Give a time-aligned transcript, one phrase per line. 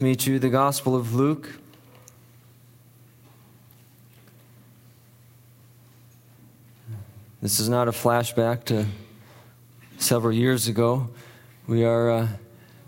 [0.00, 1.58] me to the Gospel of Luke.
[7.42, 8.86] This is not a flashback to
[9.96, 11.08] several years ago.
[11.66, 12.28] We are, uh,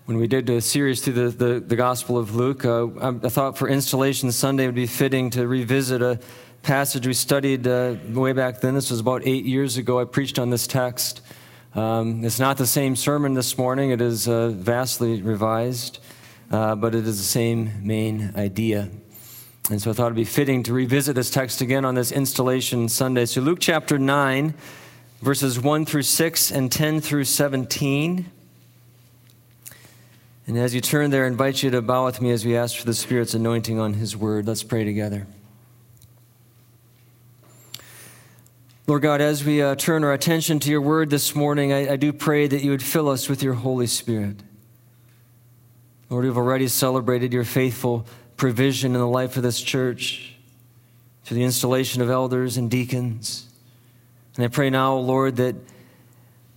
[0.05, 3.59] when we did a series through the, the, the Gospel of Luke, uh, I thought
[3.59, 6.21] for Installation Sunday would be fitting to revisit a
[6.63, 8.75] passage we studied uh, way back then.
[8.75, 9.99] This was about eight years ago.
[9.99, 11.23] I preached on this text.
[11.75, 15.99] Um, it's not the same sermon this morning, it is uh, vastly revised
[16.51, 18.89] uh, but it is the same main idea.
[19.71, 22.89] And so I thought it'd be fitting to revisit this text again on this installation
[22.89, 23.25] Sunday.
[23.27, 24.55] So, Luke chapter 9,
[25.23, 28.31] verses 1 through 6 and 10 through 17.
[30.49, 32.77] And as you turn there, I invite you to bow with me as we ask
[32.77, 34.49] for the Spirit's anointing on His word.
[34.49, 35.29] Let's pray together.
[38.89, 41.97] Lord God, as we uh, turn our attention to your word this morning, I, I
[41.97, 44.43] do pray that you would fill us with your Holy Spirit.
[46.11, 48.05] Lord, we've already celebrated your faithful
[48.37, 50.35] provision in the life of this church
[51.23, 53.47] through the installation of elders and deacons.
[54.35, 55.55] And I pray now, Lord, that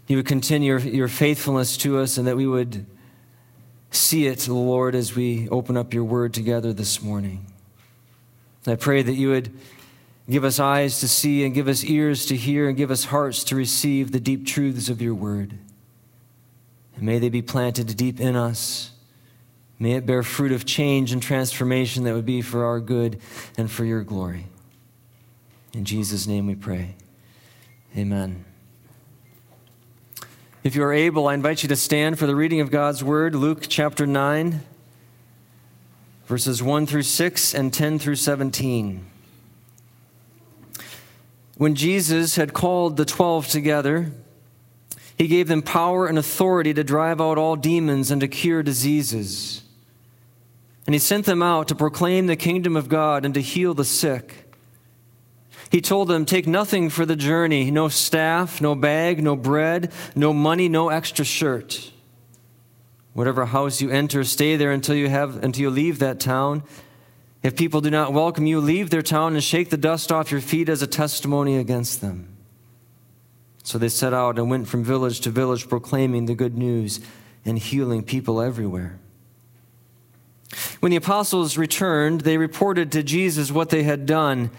[0.07, 2.87] you would continue your, your faithfulness to us and that we would
[3.91, 7.45] see it, Lord, as we open up your word together this morning.
[8.65, 9.55] I pray that you would
[10.27, 13.43] give us eyes to see and give us ears to hear and give us hearts
[13.45, 15.59] to receive the deep truths of your word.
[16.95, 18.92] And may they be planted deep in us
[19.79, 23.19] May it bear fruit of change and transformation that would be for our good
[23.57, 24.47] and for your glory.
[25.73, 26.95] In Jesus' name we pray.
[27.97, 28.45] Amen.
[30.63, 33.35] If you are able, I invite you to stand for the reading of God's word,
[33.35, 34.61] Luke chapter 9,
[36.25, 39.05] verses 1 through 6 and 10 through 17.
[41.57, 44.11] When Jesus had called the twelve together,
[45.17, 49.52] he gave them power and authority to drive out all demons and to cure diseases.
[50.85, 53.85] And he sent them out to proclaim the kingdom of God and to heal the
[53.85, 54.43] sick.
[55.71, 60.33] He told them, Take nothing for the journey no staff, no bag, no bread, no
[60.33, 61.91] money, no extra shirt.
[63.13, 66.63] Whatever house you enter, stay there until you, have, until you leave that town.
[67.43, 70.41] If people do not welcome you, leave their town and shake the dust off your
[70.41, 72.27] feet as a testimony against them.
[73.63, 76.99] So they set out and went from village to village proclaiming the good news
[77.45, 78.99] and healing people everywhere.
[80.83, 84.51] When the apostles returned, they reported to Jesus what they had done.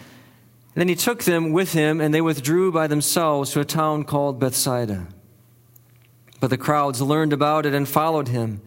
[0.73, 4.41] Then he took them with him, and they withdrew by themselves to a town called
[4.41, 5.09] Bethsaida.
[6.41, 8.63] But the crowds learned about it and followed him.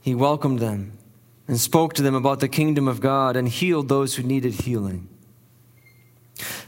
[0.00, 0.96] He welcomed them
[1.46, 5.06] and spoke to them about the kingdom of God and healed those who needed healing.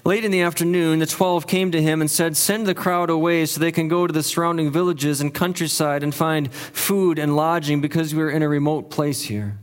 [0.04, 3.46] Late in the afternoon, the twelve came to him and said, Send the crowd away
[3.46, 7.80] so they can go to the surrounding villages and countryside and find food and lodging
[7.80, 9.58] because we are in a remote place here.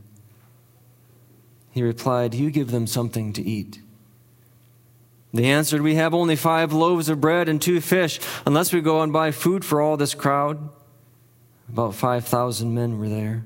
[1.70, 3.80] He replied, You give them something to eat.
[5.32, 9.02] They answered, We have only five loaves of bread and two fish, unless we go
[9.02, 10.70] and buy food for all this crowd.
[11.68, 13.44] About 5,000 men were there.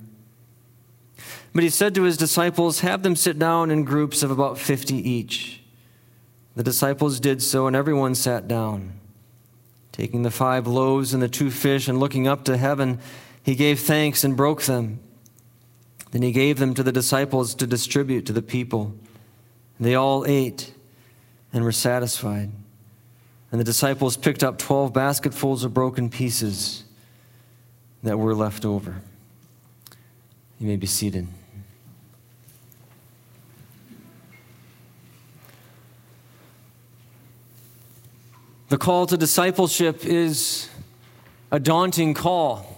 [1.55, 4.97] But he said to his disciples, Have them sit down in groups of about 50
[4.97, 5.61] each.
[6.56, 8.99] The disciples did so, and everyone sat down.
[9.93, 12.99] Taking the five loaves and the two fish and looking up to heaven,
[13.43, 15.01] he gave thanks and broke them
[16.15, 18.95] then he gave them to the disciples to distribute to the people.
[19.81, 20.73] They all ate
[21.53, 22.53] and were satisfied.
[23.51, 26.85] And the disciples picked up 12 basketfuls of broken pieces
[28.05, 29.03] that were left over.
[30.61, 31.27] You may be seated.
[38.69, 40.69] The call to discipleship is
[41.51, 42.74] a daunting call.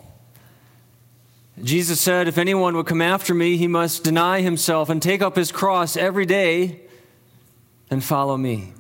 [1.63, 5.37] Jesus said, If anyone would come after me, he must deny himself and take up
[5.37, 6.81] his cross every day
[7.91, 8.73] and follow me.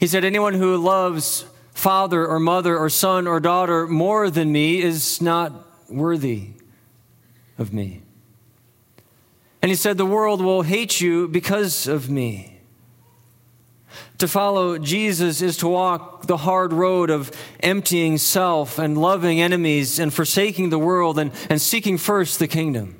[0.00, 4.80] He said, Anyone who loves father or mother or son or daughter more than me
[4.80, 5.52] is not
[5.88, 6.48] worthy
[7.58, 8.00] of me.
[9.60, 12.53] And he said, The world will hate you because of me.
[14.18, 17.30] To follow Jesus is to walk the hard road of
[17.60, 22.96] emptying self and loving enemies and forsaking the world and, and seeking first the kingdom.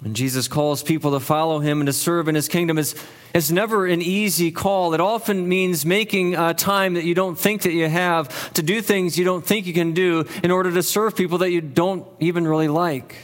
[0.00, 2.96] When Jesus calls people to follow him and to serve in his kingdom, it's,
[3.32, 4.94] it's never an easy call.
[4.94, 8.82] It often means making a time that you don't think that you have to do
[8.82, 12.04] things you don't think you can do in order to serve people that you don't
[12.18, 13.14] even really like.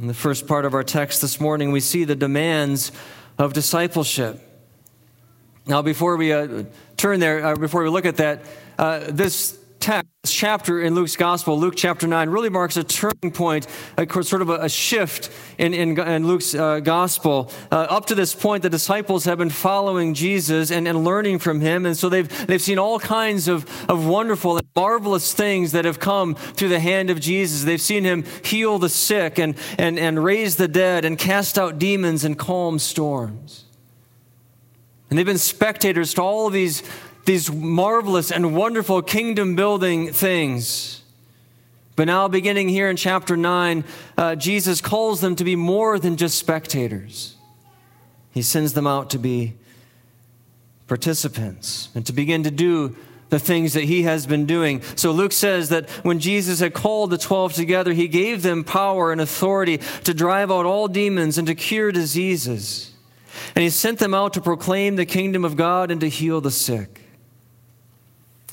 [0.00, 2.92] In the first part of our text this morning, we see the demands
[3.36, 4.40] of discipleship.
[5.66, 6.64] Now, before we uh,
[6.96, 8.42] turn there, uh, before we look at that,
[8.78, 13.66] uh, this text, chapter in Luke's gospel, Luke chapter 9, really marks a turning point,
[13.96, 17.50] a, sort of a, a shift in, in, in Luke's uh, gospel.
[17.70, 21.60] Uh, up to this point, the disciples have been following Jesus and, and learning from
[21.60, 21.86] him.
[21.86, 25.98] And so they've, they've seen all kinds of, of wonderful and marvelous things that have
[25.98, 27.64] come through the hand of Jesus.
[27.64, 31.78] They've seen him heal the sick and, and, and raise the dead and cast out
[31.78, 33.64] demons and calm storms.
[35.10, 36.82] And they've been spectators to all of these
[37.28, 41.02] these marvelous and wonderful kingdom building things.
[41.94, 43.84] But now, beginning here in chapter 9,
[44.16, 47.36] uh, Jesus calls them to be more than just spectators.
[48.30, 49.56] He sends them out to be
[50.86, 52.96] participants and to begin to do
[53.28, 54.80] the things that he has been doing.
[54.96, 59.12] So Luke says that when Jesus had called the 12 together, he gave them power
[59.12, 62.90] and authority to drive out all demons and to cure diseases.
[63.54, 66.50] And he sent them out to proclaim the kingdom of God and to heal the
[66.50, 67.04] sick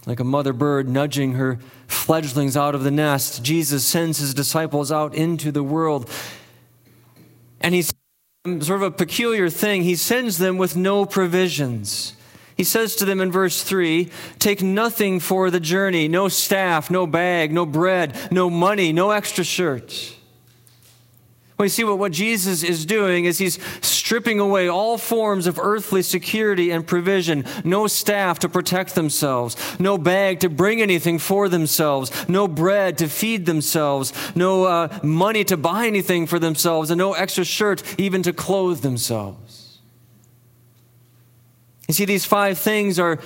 [0.05, 4.91] like a mother bird nudging her fledglings out of the nest, Jesus sends his disciples
[4.91, 6.09] out into the world.
[7.61, 7.93] And he's
[8.45, 9.83] sort of a peculiar thing.
[9.83, 12.13] He sends them with no provisions.
[12.55, 14.09] He says to them in verse 3
[14.39, 19.43] Take nothing for the journey no staff, no bag, no bread, no money, no extra
[19.43, 20.15] shirt.
[21.57, 26.01] You see what, what Jesus is doing is he's stripping away all forms of earthly
[26.01, 27.45] security and provision.
[27.63, 33.07] No staff to protect themselves, no bag to bring anything for themselves, no bread to
[33.07, 38.21] feed themselves, no uh, money to buy anything for themselves, and no extra shirt even
[38.23, 39.79] to clothe themselves.
[41.87, 43.19] You see, these five things are,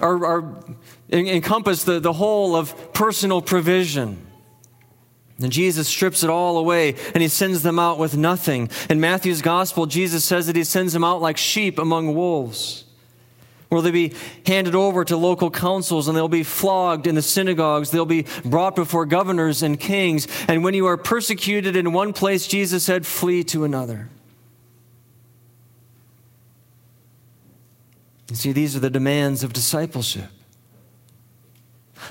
[0.00, 0.64] are, are
[1.10, 4.26] encompass the, the whole of personal provision.
[5.40, 8.70] And Jesus strips it all away and he sends them out with nothing.
[8.90, 12.84] In Matthew's gospel, Jesus says that he sends them out like sheep among wolves.
[13.68, 14.14] Where they'll be
[14.46, 17.90] handed over to local councils and they'll be flogged in the synagogues.
[17.90, 20.26] They'll be brought before governors and kings.
[20.48, 24.08] And when you are persecuted in one place, Jesus said, flee to another.
[28.30, 30.30] You see, these are the demands of discipleship.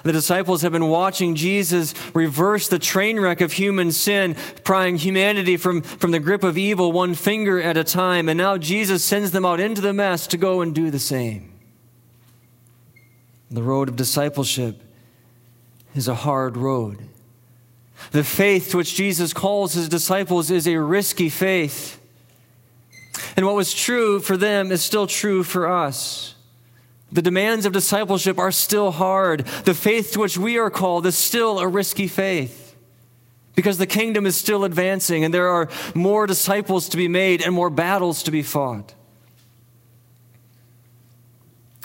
[0.07, 5.57] The disciples have been watching Jesus reverse the train wreck of human sin, prying humanity
[5.57, 8.29] from, from the grip of evil one finger at a time.
[8.29, 11.51] And now Jesus sends them out into the mess to go and do the same.
[13.51, 14.81] The road of discipleship
[15.93, 16.99] is a hard road.
[18.11, 21.99] The faith to which Jesus calls his disciples is a risky faith.
[23.35, 26.36] And what was true for them is still true for us.
[27.11, 29.45] The demands of discipleship are still hard.
[29.45, 32.75] The faith to which we are called is still a risky faith
[33.55, 37.55] because the kingdom is still advancing and there are more disciples to be made and
[37.55, 38.93] more battles to be fought.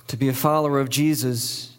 [0.08, 1.72] To be a follower of Jesus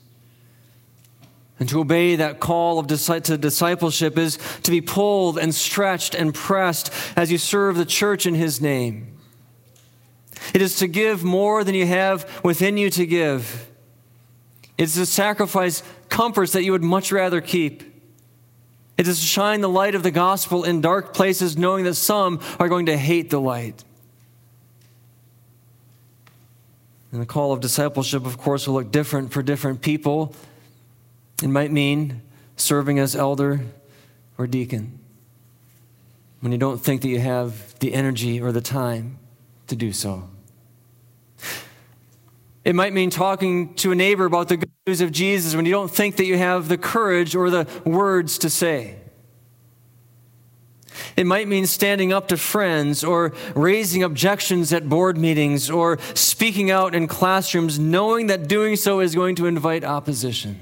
[1.59, 6.33] and to obey that call of to discipleship is to be pulled and stretched and
[6.33, 9.12] pressed as you serve the church in his name.
[10.53, 13.69] It is to give more than you have within you to give.
[14.77, 17.83] It's to sacrifice comforts that you would much rather keep.
[18.97, 22.39] It is to shine the light of the gospel in dark places, knowing that some
[22.59, 23.83] are going to hate the light.
[27.11, 30.35] And the call of discipleship, of course, will look different for different people.
[31.43, 32.21] It might mean
[32.55, 33.61] serving as elder
[34.37, 34.99] or deacon
[36.39, 39.17] when you don't think that you have the energy or the time
[39.67, 40.27] to do so.
[42.65, 45.71] It might mean talking to a neighbor about the good news of Jesus when you
[45.71, 48.97] don't think that you have the courage or the words to say.
[51.17, 56.71] It might mean standing up to friends or raising objections at board meetings or speaking
[56.71, 60.59] out in classrooms, knowing that doing so is going to invite opposition.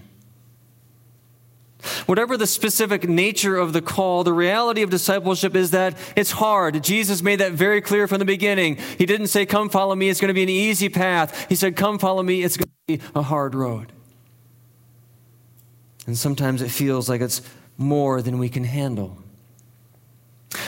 [2.06, 6.84] Whatever the specific nature of the call, the reality of discipleship is that it's hard.
[6.84, 8.78] Jesus made that very clear from the beginning.
[8.98, 11.48] He didn't say, Come follow me, it's going to be an easy path.
[11.50, 13.92] He said, Come follow me, it's going to be a hard road.
[16.08, 17.42] And sometimes it feels like it's
[17.78, 19.18] more than we can handle.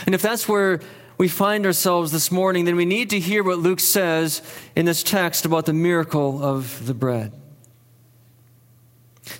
[0.06, 0.80] And if that's where
[1.18, 4.42] we find ourselves this morning, then we need to hear what Luke says
[4.74, 7.32] in this text about the miracle of the bread.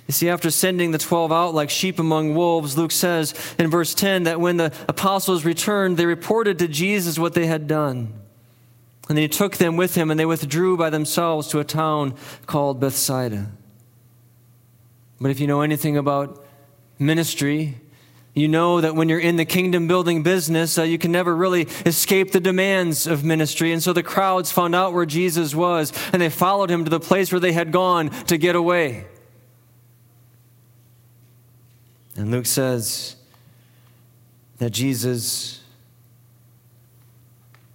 [0.07, 3.93] You see, after sending the 12 out like sheep among wolves, Luke says in verse
[3.93, 8.13] 10 that when the apostles returned, they reported to Jesus what they had done.
[9.07, 12.15] And he took them with him, and they withdrew by themselves to a town
[12.47, 13.51] called Bethsaida.
[15.21, 16.43] But if you know anything about
[16.97, 17.77] ministry,
[18.33, 21.67] you know that when you're in the kingdom building business, uh, you can never really
[21.85, 23.71] escape the demands of ministry.
[23.71, 26.99] And so the crowds found out where Jesus was, and they followed him to the
[26.99, 29.05] place where they had gone to get away.
[32.15, 33.15] And Luke says
[34.57, 35.61] that Jesus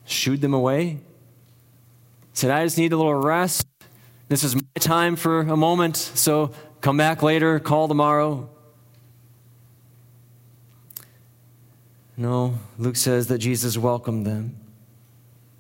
[0.07, 0.99] shooed them away.
[2.33, 3.67] Said, I just need a little rest.
[4.29, 8.49] This is my time for a moment, so come back later, call tomorrow.
[12.17, 14.57] No, Luke says that Jesus welcomed them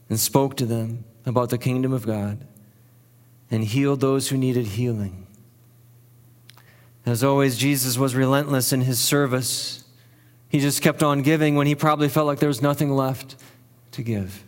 [0.09, 2.47] and spoke to them about the kingdom of God
[3.51, 5.27] and healed those who needed healing.
[7.07, 9.85] As always, Jesus was relentless in his service.
[10.49, 13.37] He just kept on giving when he probably felt like there was nothing left
[13.93, 14.45] to give.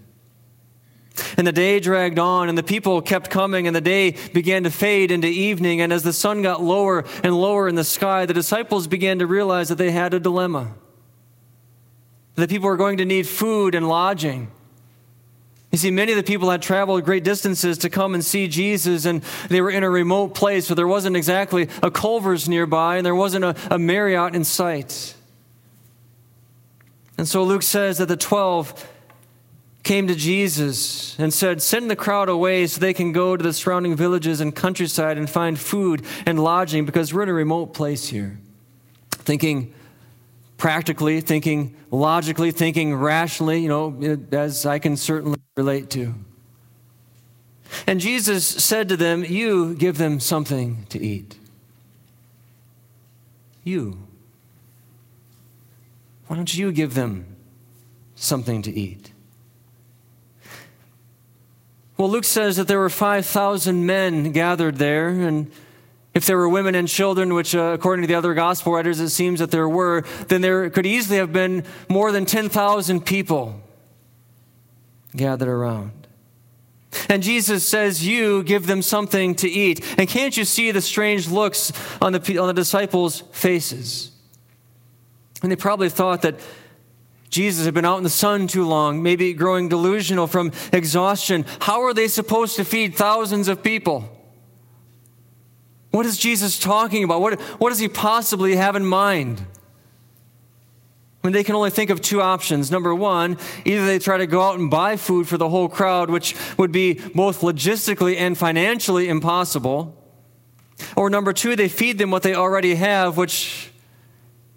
[1.36, 4.70] And the day dragged on, and the people kept coming, and the day began to
[4.70, 5.80] fade into evening.
[5.80, 9.26] And as the sun got lower and lower in the sky, the disciples began to
[9.26, 10.74] realize that they had a dilemma.
[12.34, 14.50] That people were going to need food and lodging.
[15.72, 19.06] You see, many of the people had traveled great distances to come and see Jesus,
[19.06, 23.06] and they were in a remote place, so there wasn't exactly a Culver's nearby, and
[23.06, 25.14] there wasn't a, a Marriott in sight.
[27.16, 28.86] And so Luke says that the 12
[29.82, 33.52] came to Jesus and said, Send the crowd away so they can go to the
[33.54, 38.08] surrounding villages and countryside and find food and lodging because we're in a remote place
[38.08, 38.38] here.
[39.10, 39.72] Thinking,
[40.62, 46.14] practically, thinking logically, thinking rationally, you know, as I can certainly relate to.
[47.84, 51.36] And Jesus said to them, You give them something to eat.
[53.64, 54.06] You.
[56.28, 57.26] Why don't you give them
[58.14, 59.10] something to eat?
[61.96, 65.50] Well, Luke says that there were 5,000 men gathered there, and
[66.14, 69.08] if there were women and children, which uh, according to the other gospel writers it
[69.08, 73.60] seems that there were, then there could easily have been more than 10,000 people
[75.16, 76.02] gathered around.
[77.08, 79.82] And Jesus says, You give them something to eat.
[79.98, 84.10] And can't you see the strange looks on the, on the disciples' faces?
[85.42, 86.38] And they probably thought that
[87.30, 91.46] Jesus had been out in the sun too long, maybe growing delusional from exhaustion.
[91.60, 94.21] How are they supposed to feed thousands of people?
[95.92, 97.20] What is Jesus talking about?
[97.20, 99.44] What, what does he possibly have in mind?
[101.20, 102.70] When they can only think of two options.
[102.70, 106.10] Number one, either they try to go out and buy food for the whole crowd,
[106.10, 109.96] which would be both logistically and financially impossible.
[110.96, 113.70] Or number two, they feed them what they already have, which,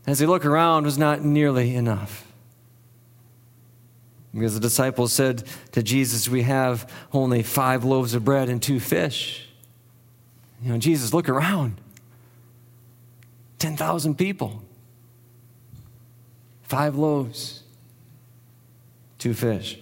[0.08, 2.25] as they look around, was not nearly enough.
[4.34, 8.80] Because the disciples said to Jesus, We have only five loaves of bread and two
[8.80, 9.45] fish.
[10.64, 11.80] You know, Jesus, look around
[13.60, 14.62] 10,000 people,
[16.64, 17.64] five loaves,
[19.18, 19.80] two fish.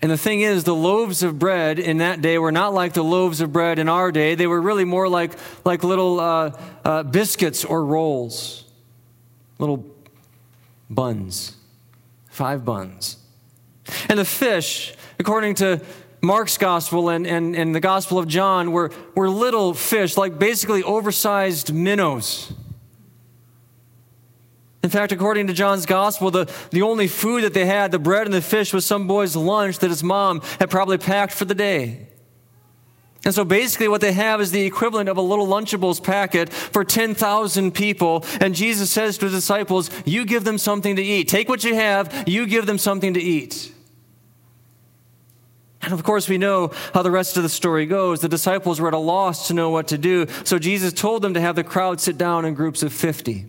[0.00, 3.02] And the thing is, the loaves of bread in that day were not like the
[3.02, 4.36] loaves of bread in our day.
[4.36, 5.32] They were really more like,
[5.64, 6.52] like little uh,
[6.84, 8.64] uh, biscuits or rolls,
[9.58, 9.84] little
[10.88, 11.56] buns,
[12.28, 13.16] five buns.
[14.08, 15.80] And the fish, according to
[16.20, 20.82] Mark's gospel and, and, and the gospel of John were, were little fish, like basically
[20.82, 22.52] oversized minnows.
[24.82, 28.26] In fact, according to John's gospel, the, the only food that they had, the bread
[28.26, 31.54] and the fish, was some boy's lunch that his mom had probably packed for the
[31.54, 32.08] day.
[33.24, 36.84] And so basically, what they have is the equivalent of a little Lunchables packet for
[36.84, 38.24] 10,000 people.
[38.40, 41.28] And Jesus says to his disciples, You give them something to eat.
[41.28, 43.72] Take what you have, you give them something to eat.
[45.88, 48.20] And of course, we know how the rest of the story goes.
[48.20, 50.26] The disciples were at a loss to know what to do.
[50.44, 53.46] So Jesus told them to have the crowd sit down in groups of 50.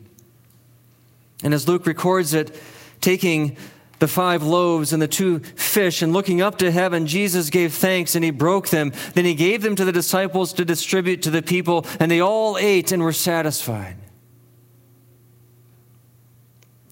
[1.44, 2.58] And as Luke records it,
[3.02, 3.58] taking
[4.00, 8.16] the five loaves and the two fish and looking up to heaven, Jesus gave thanks
[8.16, 8.94] and he broke them.
[9.16, 12.58] Then he gave them to the disciples to distribute to the people, and they all
[12.58, 13.98] ate and were satisfied.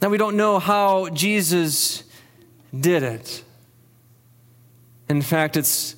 [0.01, 2.03] Now, we don't know how Jesus
[2.77, 3.45] did it.
[5.09, 5.95] In fact, it's,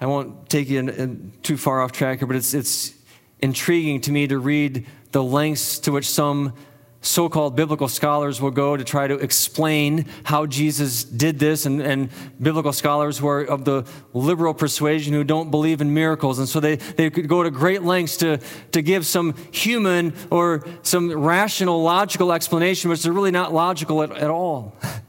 [0.00, 2.94] I won't take you in, in too far off track here, but it's, it's
[3.40, 6.54] intriguing to me to read the lengths to which some
[7.00, 11.80] so called biblical scholars will go to try to explain how Jesus did this, and,
[11.80, 16.38] and, biblical scholars who are of the liberal persuasion who don't believe in miracles.
[16.38, 18.38] And so they, they could go to great lengths to,
[18.72, 24.10] to give some human or some rational, logical explanation, which is really not logical at,
[24.12, 24.76] at all.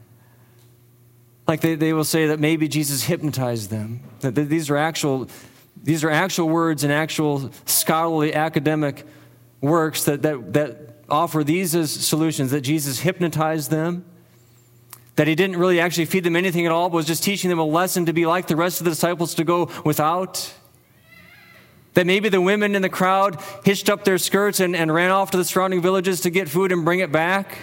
[1.50, 4.04] Like they, they will say that maybe Jesus hypnotized them.
[4.20, 5.28] That these are actual,
[5.82, 9.04] these are actual words and actual scholarly academic
[9.60, 10.76] works that, that, that
[11.08, 14.04] offer these as solutions that Jesus hypnotized them,
[15.16, 17.58] that he didn't really actually feed them anything at all, but was just teaching them
[17.58, 20.54] a lesson to be like the rest of the disciples to go without.
[21.94, 25.32] That maybe the women in the crowd hitched up their skirts and, and ran off
[25.32, 27.58] to the surrounding villages to get food and bring it back?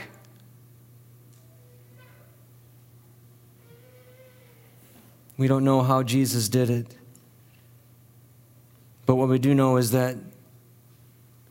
[5.37, 6.87] We don't know how Jesus did it.
[9.05, 10.17] But what we do know is that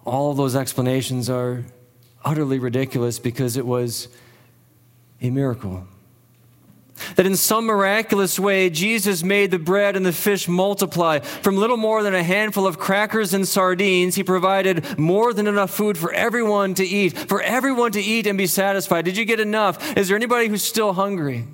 [0.04, 1.64] all those explanations are
[2.24, 4.08] utterly ridiculous because it was
[5.22, 5.86] a miracle.
[7.16, 11.20] That in some miraculous way, Jesus made the bread and the fish multiply.
[11.20, 15.70] From little more than a handful of crackers and sardines, he provided more than enough
[15.70, 19.04] food for everyone to eat, for everyone to eat and be satisfied.
[19.04, 19.96] Did you get enough?
[19.96, 21.46] Is there anybody who's still hungry?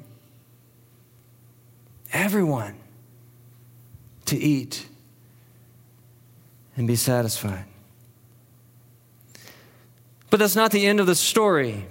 [2.13, 2.77] Everyone
[4.27, 4.87] to eat
[6.77, 7.65] and be satisfied.
[10.31, 11.87] But that's not the end of the story.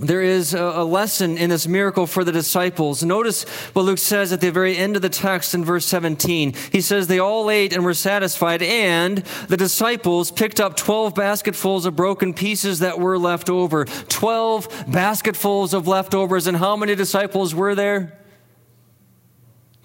[0.00, 3.04] There is a, lesson in this miracle for the disciples.
[3.04, 3.44] Notice
[3.74, 6.54] what Luke says at the very end of the text in verse 17.
[6.72, 9.18] He says, They all ate and were satisfied, and
[9.48, 13.84] the disciples picked up 12 basketfuls of broken pieces that were left over.
[13.84, 16.46] 12 basketfuls of leftovers.
[16.46, 18.18] And how many disciples were there?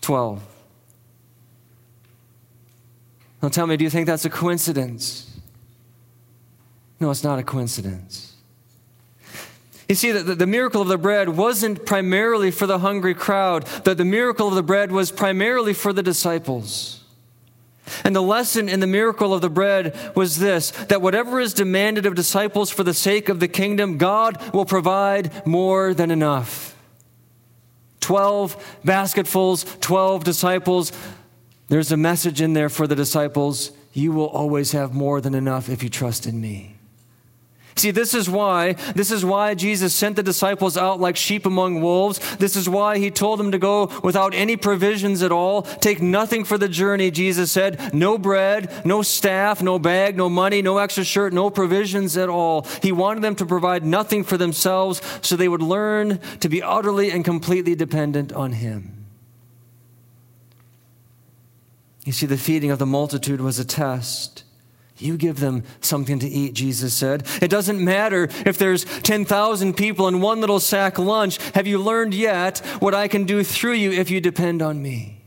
[0.08, 0.42] 12.
[3.42, 5.38] Now tell me, do you think that's a coincidence?
[7.02, 8.34] No, it's not a coincidence.
[9.90, 13.98] You see, the, the miracle of the bread wasn't primarily for the hungry crowd, that
[13.98, 17.04] the miracle of the bread was primarily for the disciples.
[18.06, 22.06] And the lesson in the miracle of the bread was this that whatever is demanded
[22.06, 26.77] of disciples for the sake of the kingdom, God will provide more than enough.
[28.08, 30.94] 12 basketfuls, 12 disciples.
[31.68, 33.74] There's a message in there for the disciples.
[33.92, 36.77] You will always have more than enough if you trust in me.
[37.78, 41.80] See, this is why, this is why Jesus sent the disciples out like sheep among
[41.82, 42.20] wolves.
[42.38, 45.62] This is why he told them to go without any provisions at all.
[45.62, 47.94] Take nothing for the journey, Jesus said.
[47.94, 52.66] No bread, no staff, no bag, no money, no extra shirt, no provisions at all.
[52.82, 57.12] He wanted them to provide nothing for themselves so they would learn to be utterly
[57.12, 59.06] and completely dependent on him.
[62.06, 64.46] You see, the feeding of the multitude was a test.
[65.00, 67.28] You give them something to eat, Jesus said.
[67.42, 71.38] It doesn't matter if there's 10,000 people in one little sack lunch.
[71.54, 75.22] Have you learned yet what I can do through you if you depend on me?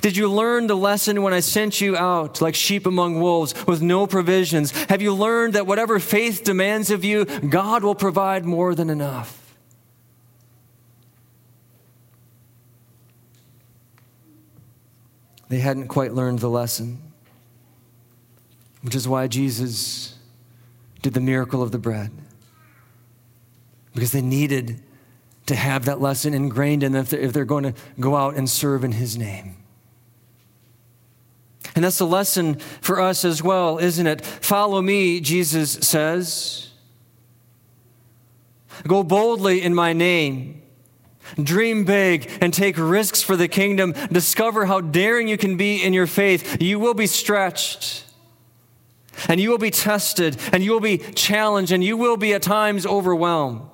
[0.00, 3.82] Did you learn the lesson when I sent you out like sheep among wolves with
[3.82, 4.72] no provisions?
[4.86, 9.36] Have you learned that whatever faith demands of you, God will provide more than enough?
[15.48, 17.09] They hadn't quite learned the lesson
[18.82, 20.14] which is why Jesus
[21.02, 22.10] did the miracle of the bread.
[23.94, 24.82] Because they needed
[25.46, 28.84] to have that lesson ingrained in them if they're, going to go out and serve
[28.84, 29.56] in His name.
[31.74, 34.24] And that's a lesson for us as well, isn't it?
[34.24, 36.70] Follow me, Jesus says.
[38.86, 40.62] Go boldly in my name.
[41.40, 43.94] Dream big and take risks for the kingdom.
[44.10, 46.60] Discover how daring you can be in your faith.
[46.60, 48.04] You will be stretched.
[49.28, 52.42] And you will be tested, and you will be challenged, and you will be at
[52.42, 53.66] times overwhelmed.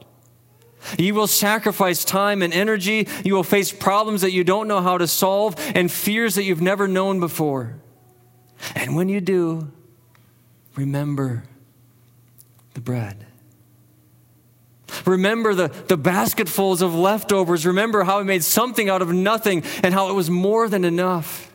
[0.99, 3.09] You will sacrifice time and energy.
[3.25, 6.63] You will face problems that you don't know how to solve and fears that you've
[6.63, 7.77] never known before.
[8.75, 9.71] And when you do,
[10.77, 11.45] remember
[12.75, 13.27] the bread.
[15.05, 17.67] Remember the, the basketfuls of leftovers.
[17.67, 21.53] Remember how he made something out of nothing and how it was more than enough.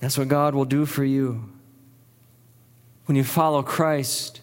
[0.00, 1.44] That's what God will do for you
[3.06, 4.40] when you follow Christ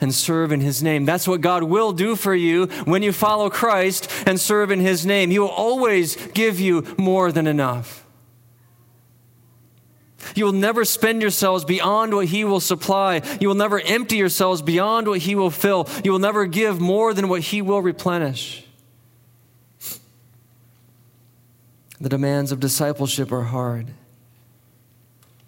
[0.00, 1.04] and serve in His name.
[1.04, 5.06] That's what God will do for you when you follow Christ and serve in His
[5.06, 5.30] name.
[5.30, 8.04] He will always give you more than enough.
[10.34, 13.22] You will never spend yourselves beyond what He will supply.
[13.40, 15.88] You will never empty yourselves beyond what He will fill.
[16.02, 18.64] You will never give more than what He will replenish.
[22.00, 23.88] The demands of discipleship are hard.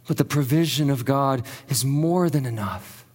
[0.07, 3.07] But the provision of God is more than enough.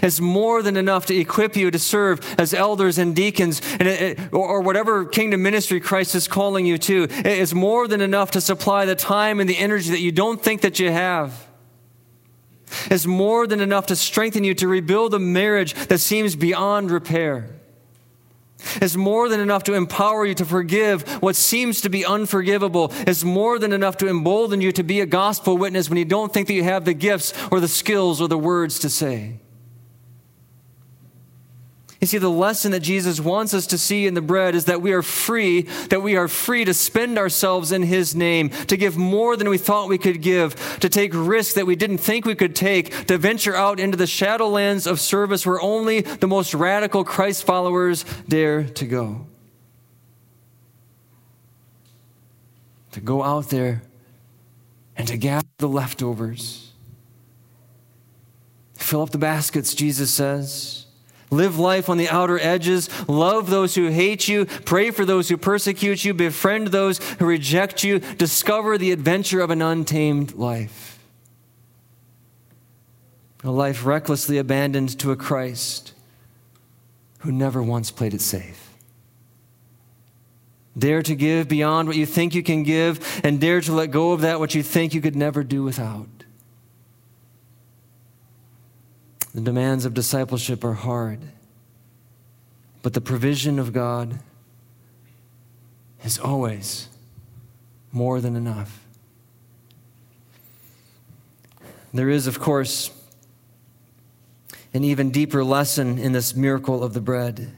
[0.00, 4.32] It's more than enough to equip you to serve as elders and deacons and it,
[4.32, 7.08] or, whatever kingdom ministry Christ is calling you to.
[7.10, 10.60] It's more than enough to supply the time and the energy that you don't think
[10.60, 11.48] that you have.
[12.90, 17.48] It's more than enough to strengthen you to rebuild a marriage that seems beyond repair
[18.80, 22.92] is more than enough to empower you to forgive what seems to be unforgivable.
[23.06, 26.32] Is more than enough to embolden you to be a gospel witness when you don't
[26.32, 29.41] think that you have the gifts or the skills or the words to say.
[32.02, 34.82] You see, the lesson that Jesus wants us to see in the bread is that
[34.82, 38.96] we are free, that we are free to spend ourselves in His name, to give
[38.96, 42.34] more than we thought we could give, to take risks that we didn't think we
[42.34, 47.04] could take, to venture out into the shadowlands of service where only the most radical
[47.04, 49.24] Christ followers dare to go.
[52.90, 53.84] To go out there
[54.96, 56.72] and to gather the leftovers.
[58.74, 60.81] Fill up the baskets, Jesus says.
[61.32, 62.90] Live life on the outer edges.
[63.08, 64.44] Love those who hate you.
[64.44, 66.12] Pray for those who persecute you.
[66.12, 67.98] Befriend those who reject you.
[67.98, 71.00] Discover the adventure of an untamed life.
[73.42, 75.94] A life recklessly abandoned to a Christ
[77.20, 78.68] who never once played it safe.
[80.78, 84.12] Dare to give beyond what you think you can give, and dare to let go
[84.12, 86.21] of that which you think you could never do without.
[89.34, 91.20] The demands of discipleship are hard,
[92.82, 94.18] but the provision of God
[96.04, 96.88] is always
[97.92, 98.84] more than enough.
[101.94, 102.90] There is, of course,
[104.74, 107.52] an even deeper lesson in this miracle of the bread.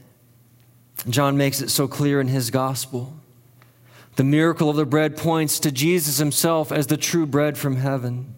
[1.09, 3.13] John makes it so clear in his gospel.
[4.15, 8.33] The miracle of the bread points to Jesus himself as the true bread from heaven.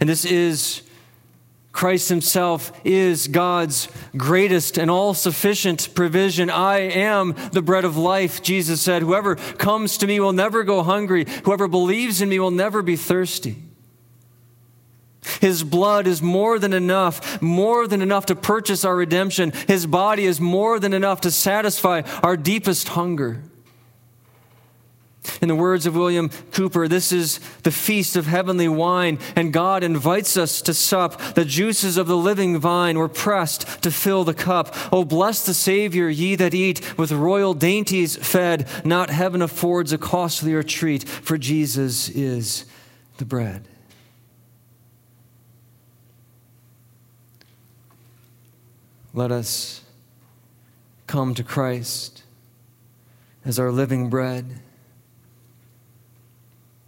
[0.00, 0.82] And this is
[1.74, 6.48] Christ Himself is God's greatest and all sufficient provision.
[6.48, 9.02] I am the bread of life, Jesus said.
[9.02, 11.26] Whoever comes to me will never go hungry.
[11.42, 13.56] Whoever believes in me will never be thirsty.
[15.40, 19.52] His blood is more than enough, more than enough to purchase our redemption.
[19.66, 23.42] His body is more than enough to satisfy our deepest hunger.
[25.40, 29.82] In the words of William Cowper, this is the feast of heavenly wine, and God
[29.82, 31.20] invites us to sup.
[31.34, 34.74] The juices of the living vine were pressed to fill the cup.
[34.92, 38.68] Oh, bless the Savior, ye that eat, with royal dainties fed.
[38.84, 42.64] Not heaven affords a costlier treat, for Jesus is
[43.18, 43.68] the bread.
[49.12, 49.82] Let us
[51.06, 52.24] come to Christ
[53.44, 54.60] as our living bread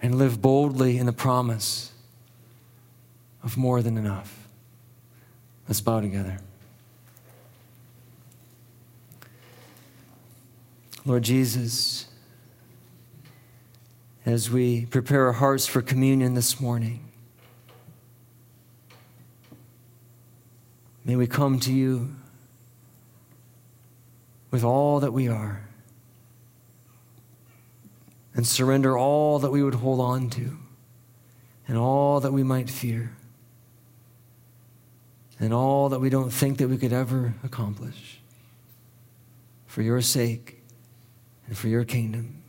[0.06, 1.90] and live boldly in the promise
[3.42, 4.46] of more than enough.
[5.66, 6.38] Let's bow together.
[11.04, 12.06] Lord Jesus,
[14.24, 17.00] as we prepare our hearts for communion this morning,
[21.04, 22.14] may we come to you
[24.52, 25.65] with all that we are
[28.36, 30.58] and surrender all that we would hold on to
[31.66, 33.16] and all that we might fear
[35.40, 38.20] and all that we don't think that we could ever accomplish
[39.66, 40.62] for your sake
[41.46, 42.42] and for your kingdom.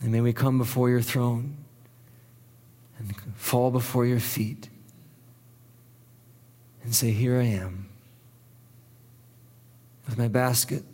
[0.00, 1.56] And may we come before your throne
[2.98, 4.68] and fall before your feet
[6.82, 7.88] and say, Here I am,
[10.06, 10.84] with my basket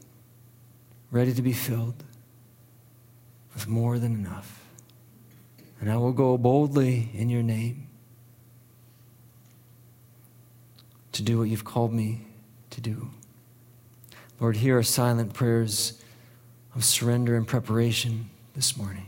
[1.10, 2.04] ready to be filled
[3.58, 4.60] with more than enough.
[5.80, 7.88] And I will go boldly in your name
[11.10, 12.20] to do what you've called me
[12.70, 13.10] to do.
[14.38, 16.00] Lord, hear our silent prayers
[16.76, 19.07] of surrender and preparation this morning.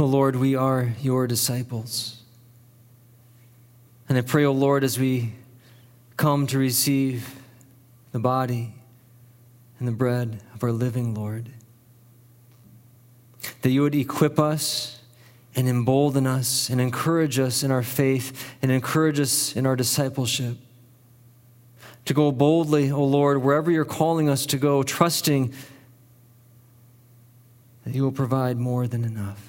[0.00, 2.22] Oh Lord, we are your disciples.
[4.08, 5.34] And I pray, O oh Lord, as we
[6.16, 7.38] come to receive
[8.12, 8.72] the body
[9.78, 11.50] and the bread of our living Lord,
[13.60, 15.02] that you would equip us
[15.54, 20.56] and embolden us and encourage us in our faith and encourage us in our discipleship.
[22.06, 25.52] To go boldly, O oh Lord, wherever you're calling us to go, trusting
[27.84, 29.48] that you will provide more than enough.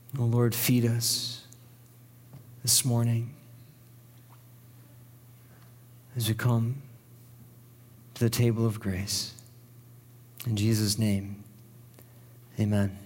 [0.17, 1.45] oh Lord, feed us
[2.61, 3.33] this morning
[6.15, 6.81] as we come
[8.15, 9.33] to the table of grace.
[10.45, 11.43] In Jesus' name,
[12.59, 13.00] amen.